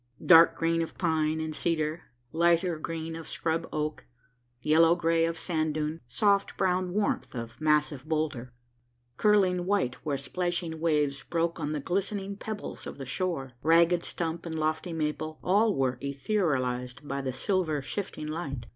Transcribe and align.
Dark 0.25 0.55
green 0.55 0.81
of 0.81 0.97
pine 0.97 1.39
and 1.39 1.53
cedar, 1.53 2.05
lighter 2.31 2.79
green 2.79 3.15
of 3.15 3.27
scrub 3.27 3.69
oak, 3.71 4.07
yellow 4.59 4.95
gray 4.95 5.25
of 5.25 5.37
sand 5.37 5.75
dune, 5.75 6.01
soft 6.07 6.57
brown 6.57 6.91
warmth 6.91 7.35
of 7.35 7.61
massive 7.61 8.05
boulder, 8.09 8.51
curling 9.17 9.67
white 9.67 10.03
where 10.03 10.17
splashing 10.17 10.79
waves 10.79 11.21
broke 11.21 11.59
on 11.59 11.71
the 11.73 11.79
glistening 11.79 12.35
pebbles 12.35 12.87
of 12.87 12.97
the 12.97 13.05
shore, 13.05 13.51
ragged 13.61 14.03
stump 14.03 14.43
and 14.43 14.57
lofty 14.57 14.91
maple 14.91 15.37
all 15.43 15.75
were 15.75 15.99
etherealized 16.01 17.07
by 17.07 17.21
the 17.21 17.31
silver, 17.31 17.79
shifting 17.79 18.25
light. 18.25 18.65